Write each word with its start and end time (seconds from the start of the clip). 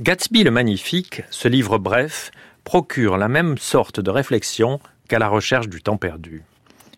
Gatsby 0.00 0.44
le 0.44 0.52
Magnifique, 0.52 1.24
ce 1.28 1.48
livre 1.48 1.78
bref, 1.78 2.30
procure 2.62 3.16
la 3.16 3.26
même 3.26 3.58
sorte 3.58 3.98
de 3.98 4.10
réflexion 4.10 4.78
qu'à 5.08 5.18
la 5.18 5.26
recherche 5.26 5.68
du 5.68 5.82
temps 5.82 5.96
perdu. 5.96 6.44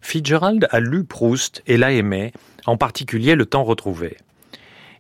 Fitzgerald 0.02 0.68
a 0.70 0.80
lu 0.80 1.04
Proust 1.04 1.62
et 1.66 1.78
l'a 1.78 1.92
aimé, 1.92 2.34
en 2.66 2.76
particulier 2.76 3.36
le 3.36 3.46
temps 3.46 3.64
retrouvé. 3.64 4.18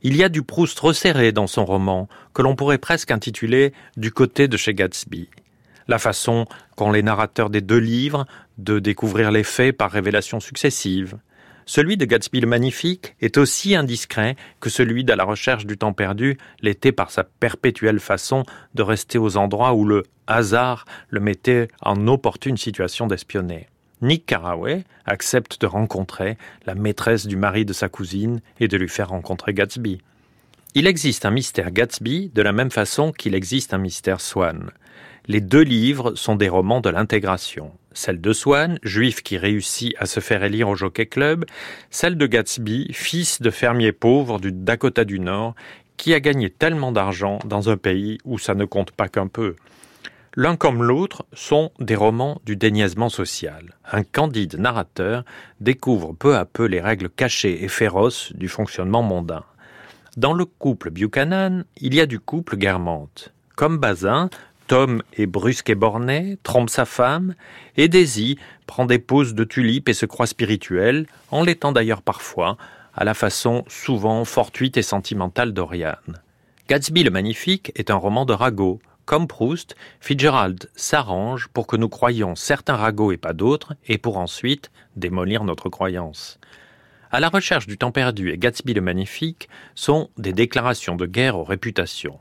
Il 0.00 0.16
y 0.16 0.24
a 0.24 0.30
du 0.30 0.42
Proust 0.42 0.80
resserré 0.80 1.32
dans 1.32 1.46
son 1.46 1.66
roman, 1.66 2.08
que 2.32 2.40
l'on 2.40 2.56
pourrait 2.56 2.78
presque 2.78 3.10
intituler 3.10 3.74
Du 3.98 4.12
côté 4.12 4.48
de 4.48 4.56
chez 4.56 4.72
Gatsby. 4.72 5.28
La 5.86 5.98
façon 5.98 6.46
qu'ont 6.76 6.92
les 6.92 7.02
narrateurs 7.02 7.50
des 7.50 7.60
deux 7.60 7.76
livres 7.76 8.24
de 8.56 8.78
découvrir 8.78 9.30
les 9.30 9.44
faits 9.44 9.76
par 9.76 9.90
révélations 9.90 10.40
successives. 10.40 11.18
Celui 11.66 11.96
de 11.96 12.04
Gatsby 12.04 12.40
le 12.40 12.46
Magnifique 12.46 13.14
est 13.20 13.38
aussi 13.38 13.74
indiscret 13.74 14.36
que 14.60 14.70
celui 14.70 15.04
de 15.04 15.12
la 15.12 15.24
recherche 15.24 15.66
du 15.66 15.76
temps 15.76 15.92
perdu 15.92 16.38
l'était 16.62 16.92
par 16.92 17.10
sa 17.10 17.24
perpétuelle 17.24 18.00
façon 18.00 18.44
de 18.74 18.82
rester 18.82 19.18
aux 19.18 19.36
endroits 19.36 19.74
où 19.74 19.84
le 19.84 20.04
hasard 20.26 20.84
le 21.08 21.20
mettait 21.20 21.68
en 21.80 22.06
opportune 22.08 22.56
situation 22.56 23.06
d'espionner. 23.06 23.68
Nick 24.02 24.26
Carraway 24.26 24.84
accepte 25.04 25.60
de 25.60 25.66
rencontrer 25.66 26.38
la 26.66 26.74
maîtresse 26.74 27.26
du 27.26 27.36
mari 27.36 27.64
de 27.64 27.72
sa 27.72 27.88
cousine 27.88 28.40
et 28.58 28.68
de 28.68 28.76
lui 28.76 28.88
faire 28.88 29.10
rencontrer 29.10 29.52
Gatsby. 29.52 30.00
Il 30.74 30.86
existe 30.86 31.26
un 31.26 31.30
mystère 31.30 31.72
Gatsby 31.72 32.30
de 32.34 32.42
la 32.42 32.52
même 32.52 32.70
façon 32.70 33.12
qu'il 33.12 33.34
existe 33.34 33.74
un 33.74 33.78
mystère 33.78 34.20
Swan. 34.20 34.70
Les 35.30 35.40
deux 35.40 35.62
livres 35.62 36.16
sont 36.16 36.34
des 36.34 36.48
romans 36.48 36.80
de 36.80 36.90
l'intégration. 36.90 37.70
Celle 37.92 38.20
de 38.20 38.32
Swan, 38.32 38.80
juif 38.82 39.22
qui 39.22 39.38
réussit 39.38 39.94
à 39.96 40.06
se 40.06 40.18
faire 40.18 40.42
élire 40.42 40.68
au 40.68 40.74
Jockey 40.74 41.06
Club, 41.06 41.44
celle 41.88 42.18
de 42.18 42.26
Gatsby, 42.26 42.88
fils 42.92 43.40
de 43.40 43.50
fermier 43.50 43.92
pauvre 43.92 44.40
du 44.40 44.50
Dakota 44.50 45.04
du 45.04 45.20
Nord, 45.20 45.54
qui 45.96 46.14
a 46.14 46.18
gagné 46.18 46.50
tellement 46.50 46.90
d'argent 46.90 47.38
dans 47.44 47.70
un 47.70 47.76
pays 47.76 48.18
où 48.24 48.40
ça 48.40 48.56
ne 48.56 48.64
compte 48.64 48.90
pas 48.90 49.06
qu'un 49.06 49.28
peu. 49.28 49.54
L'un 50.34 50.56
comme 50.56 50.82
l'autre 50.82 51.24
sont 51.32 51.70
des 51.78 51.94
romans 51.94 52.40
du 52.44 52.56
déniaisement 52.56 53.08
social. 53.08 53.76
Un 53.92 54.02
candide 54.02 54.58
narrateur 54.58 55.24
découvre 55.60 56.12
peu 56.12 56.34
à 56.34 56.44
peu 56.44 56.64
les 56.64 56.80
règles 56.80 57.08
cachées 57.08 57.62
et 57.62 57.68
féroces 57.68 58.32
du 58.32 58.48
fonctionnement 58.48 59.04
mondain. 59.04 59.44
Dans 60.16 60.32
le 60.32 60.44
couple 60.44 60.90
Buchanan, 60.90 61.62
il 61.76 61.94
y 61.94 62.00
a 62.00 62.06
du 62.06 62.18
couple 62.18 62.56
Guermantes. 62.56 63.32
Comme 63.54 63.78
Bazin, 63.78 64.30
Tom 64.70 65.02
est 65.14 65.26
brusque 65.26 65.68
et 65.68 65.74
borné, 65.74 66.38
trompe 66.44 66.70
sa 66.70 66.84
femme, 66.84 67.34
et 67.76 67.88
Daisy 67.88 68.38
prend 68.68 68.86
des 68.86 69.00
poses 69.00 69.34
de 69.34 69.42
tulipe 69.42 69.88
et 69.88 69.94
se 69.94 70.06
croit 70.06 70.28
spirituelle, 70.28 71.08
en 71.32 71.42
l'étant 71.42 71.72
d'ailleurs 71.72 72.02
parfois, 72.02 72.56
à 72.94 73.02
la 73.02 73.14
façon 73.14 73.64
souvent 73.66 74.24
fortuite 74.24 74.76
et 74.76 74.82
sentimentale 74.82 75.52
d'Oriane. 75.52 76.22
Gatsby 76.68 77.02
le 77.02 77.10
Magnifique 77.10 77.72
est 77.74 77.90
un 77.90 77.96
roman 77.96 78.24
de 78.24 78.32
ragots, 78.32 78.78
comme 79.06 79.26
Proust, 79.26 79.74
Fitzgerald 80.00 80.70
s'arrange 80.76 81.48
pour 81.48 81.66
que 81.66 81.74
nous 81.74 81.88
croyions 81.88 82.36
certains 82.36 82.76
ragots 82.76 83.10
et 83.10 83.16
pas 83.16 83.32
d'autres, 83.32 83.74
et 83.88 83.98
pour 83.98 84.18
ensuite 84.18 84.70
démolir 84.94 85.42
notre 85.42 85.68
croyance. 85.68 86.38
À 87.10 87.18
la 87.18 87.28
recherche 87.28 87.66
du 87.66 87.76
temps 87.76 87.90
perdu 87.90 88.30
et 88.30 88.38
Gatsby 88.38 88.74
le 88.74 88.82
Magnifique 88.82 89.48
sont 89.74 90.10
des 90.16 90.32
déclarations 90.32 90.94
de 90.94 91.06
guerre 91.06 91.36
aux 91.36 91.42
réputations. 91.42 92.20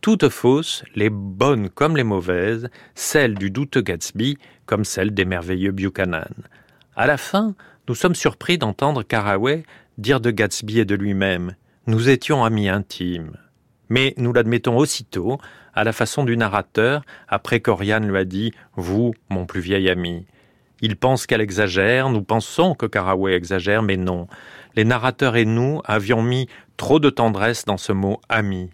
Toutes 0.00 0.28
fausses, 0.28 0.84
les 0.94 1.10
bonnes 1.10 1.68
comme 1.68 1.96
les 1.96 2.04
mauvaises, 2.04 2.70
celles 2.94 3.34
du 3.34 3.50
douteux 3.50 3.82
Gatsby 3.82 4.38
comme 4.66 4.84
celles 4.84 5.12
des 5.12 5.24
merveilleux 5.24 5.72
Buchanan. 5.72 6.34
À 6.96 7.06
la 7.06 7.16
fin, 7.16 7.54
nous 7.88 7.94
sommes 7.94 8.14
surpris 8.14 8.58
d'entendre 8.58 9.02
Caraway 9.02 9.64
dire 9.98 10.20
de 10.20 10.30
Gatsby 10.30 10.80
et 10.80 10.84
de 10.84 10.94
lui-même 10.94 11.54
Nous 11.86 12.08
étions 12.08 12.44
amis 12.44 12.68
intimes 12.68 13.36
mais 13.90 14.14
nous 14.16 14.32
l'admettons 14.32 14.78
aussitôt, 14.78 15.38
à 15.74 15.84
la 15.84 15.92
façon 15.92 16.24
du 16.24 16.36
narrateur, 16.36 17.02
après 17.28 17.60
qu'Oriane 17.60 18.08
lui 18.08 18.16
a 18.16 18.24
dit 18.24 18.52
Vous, 18.76 19.12
mon 19.28 19.44
plus 19.44 19.60
vieil 19.60 19.90
ami. 19.90 20.26
Il 20.80 20.96
pense 20.96 21.26
qu'elle 21.26 21.42
exagère, 21.42 22.08
nous 22.08 22.22
pensons 22.22 22.74
que 22.74 22.86
Caraway 22.86 23.34
exagère, 23.34 23.82
mais 23.82 23.98
non. 23.98 24.28
Les 24.76 24.84
narrateurs 24.84 25.36
et 25.36 25.44
nous 25.44 25.82
avions 25.84 26.22
mis 26.22 26.48
trop 26.78 27.00
de 27.00 27.10
tendresse 27.10 27.66
dans 27.66 27.76
ce 27.76 27.92
mot 27.92 28.20
ami. 28.30 28.70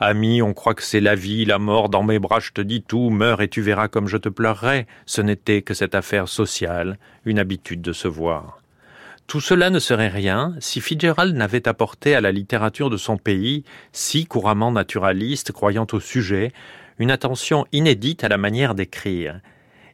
Ami, 0.00 0.42
on 0.42 0.54
croit 0.54 0.74
que 0.74 0.84
c'est 0.84 1.00
la 1.00 1.16
vie, 1.16 1.44
la 1.44 1.58
mort, 1.58 1.88
dans 1.88 2.04
mes 2.04 2.20
bras 2.20 2.38
je 2.38 2.52
te 2.52 2.60
dis 2.60 2.82
tout, 2.82 3.10
meurs 3.10 3.42
et 3.42 3.48
tu 3.48 3.62
verras 3.62 3.88
comme 3.88 4.06
je 4.06 4.16
te 4.16 4.28
pleurerai. 4.28 4.86
Ce 5.06 5.20
n'était 5.20 5.62
que 5.62 5.74
cette 5.74 5.96
affaire 5.96 6.28
sociale, 6.28 6.98
une 7.24 7.40
habitude 7.40 7.82
de 7.82 7.92
se 7.92 8.06
voir. 8.06 8.62
Tout 9.26 9.40
cela 9.40 9.70
ne 9.70 9.80
serait 9.80 10.08
rien 10.08 10.54
si 10.60 10.80
Fitzgerald 10.80 11.34
n'avait 11.34 11.66
apporté 11.66 12.14
à 12.14 12.20
la 12.20 12.30
littérature 12.30 12.90
de 12.90 12.96
son 12.96 13.16
pays, 13.16 13.64
si 13.90 14.24
couramment 14.24 14.70
naturaliste, 14.70 15.50
croyant 15.50 15.86
au 15.92 15.98
sujet, 15.98 16.52
une 17.00 17.10
attention 17.10 17.66
inédite 17.72 18.22
à 18.22 18.28
la 18.28 18.38
manière 18.38 18.76
d'écrire. 18.76 19.40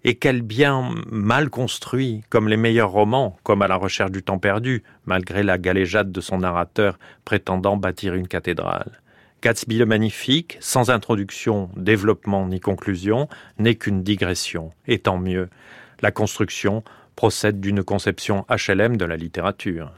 Et 0.04 0.16
quel 0.16 0.42
bien 0.42 0.90
mal 1.10 1.48
construit, 1.48 2.20
comme 2.28 2.48
les 2.48 2.58
meilleurs 2.58 2.90
romans, 2.90 3.38
comme 3.42 3.62
à 3.62 3.68
la 3.68 3.76
recherche 3.76 4.10
du 4.10 4.22
temps 4.22 4.38
perdu, 4.38 4.82
malgré 5.06 5.42
la 5.42 5.56
galéjade 5.56 6.12
de 6.12 6.20
son 6.20 6.38
narrateur 6.38 6.98
prétendant 7.24 7.78
bâtir 7.78 8.12
une 8.14 8.28
cathédrale. 8.28 9.00
Gatsby 9.44 9.76
le 9.76 9.84
Magnifique, 9.84 10.56
sans 10.60 10.88
introduction, 10.88 11.68
développement 11.76 12.46
ni 12.46 12.60
conclusion, 12.60 13.28
n'est 13.58 13.74
qu'une 13.74 14.02
digression, 14.02 14.72
et 14.86 15.00
tant 15.00 15.18
mieux. 15.18 15.50
La 16.00 16.10
construction 16.10 16.82
procède 17.14 17.60
d'une 17.60 17.84
conception 17.84 18.46
HLM 18.48 18.96
de 18.96 19.04
la 19.04 19.18
littérature. 19.18 19.92